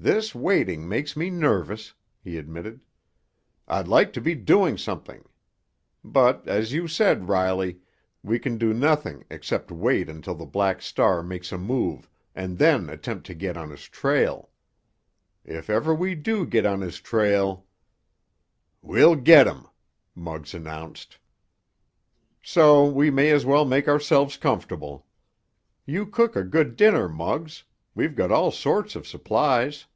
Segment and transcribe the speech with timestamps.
[0.00, 2.80] "This waiting makes me nervous," he admitted.
[3.66, 5.24] "I'd like to be doing something.
[6.04, 7.80] But, as you said, Riley,
[8.22, 12.88] we can do nothing except wait until the Black Star makes a move, and then
[12.88, 14.50] attempt to get on his trail.
[15.44, 17.66] If ever we do get on his trail——"
[18.82, 19.66] "We'll get him!"
[20.14, 21.18] Muggs announced.
[22.40, 25.06] "So we may as well make ourselves comfortable.
[25.86, 29.86] You cook a good dinner, Muggs—we've got all sorts of supplies.